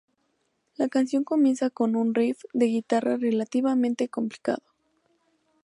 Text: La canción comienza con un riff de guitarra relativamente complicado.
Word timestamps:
La 0.77 0.87
canción 0.89 1.23
comienza 1.23 1.69
con 1.69 1.95
un 1.95 2.15
riff 2.15 2.41
de 2.53 2.65
guitarra 2.65 3.17
relativamente 3.17 4.09
complicado. 4.09 4.63